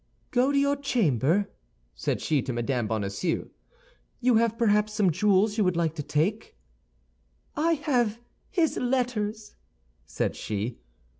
"Go 0.31 0.51
to 0.51 0.57
your 0.57 0.77
chamber," 0.77 1.47
said 1.93 2.21
she 2.21 2.41
to 2.41 2.51
Mme. 2.53 2.87
Bonacieux; 2.87 3.51
"you 4.19 4.35
have 4.37 4.57
perhaps 4.57 4.93
some 4.93 5.11
jewels 5.11 5.59
you 5.59 5.63
would 5.63 5.77
like 5.77 5.93
to 5.93 6.01
take." 6.01 6.57
"I 7.55 7.73
have 7.73 8.17
his 8.49 8.77
letters," 8.77 9.53
said 10.07 10.35
she. 10.35 10.79